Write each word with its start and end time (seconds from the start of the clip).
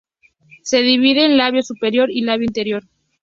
Se 0.63 0.81
divide 0.81 1.25
en 1.27 1.37
labio 1.37 1.61
superior 1.61 2.09
y 2.09 2.21
labio 2.21 2.45
inferior. 2.47 2.83